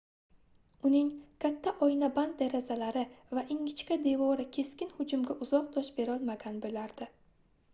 uning 0.87 1.09
katta 1.43 1.73
oynaband 1.87 2.39
derazalari 2.39 3.03
va 3.39 3.43
ingichka 3.57 3.99
devori 4.07 4.47
keskin 4.57 4.91
hujumga 5.01 5.37
uzoq 5.47 5.69
dosh 5.77 5.93
berolmagan 6.01 6.59
boʻlardi 6.65 7.09